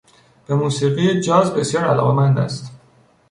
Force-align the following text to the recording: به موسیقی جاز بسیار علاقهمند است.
به 0.47 0.55
موسیقی 0.55 1.19
جاز 1.19 1.53
بسیار 1.55 1.83
علاقهمند 1.83 2.39
است. 2.39 2.71